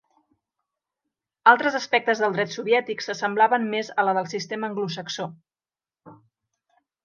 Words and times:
Altres 1.51 1.77
aspectes 1.81 2.23
del 2.23 2.33
Dret 2.39 2.57
soviètic 2.57 3.05
s'assemblaven 3.09 3.69
més 3.77 3.95
a 4.05 4.09
la 4.09 4.19
del 4.21 4.33
sistema 4.35 4.73
anglosaxó. 4.73 5.31